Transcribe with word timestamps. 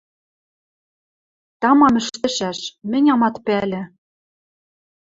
Тамам 1.61 1.95
ӹштӹшӓш, 2.01 2.59
мӹнь 2.89 3.09
амат 3.13 3.35
пӓлӹ. 3.45 3.81